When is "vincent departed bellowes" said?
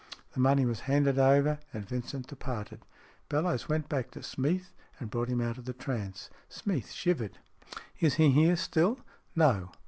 1.87-3.69